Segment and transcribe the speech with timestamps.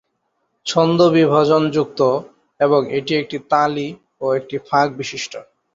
[0.65, 1.99] ছন্দো-বিভাজন যুক্ত
[2.59, 3.87] এবং এটি একটি তালি
[4.21, 5.33] ও একটি ফাঁক বিশিষ্ট।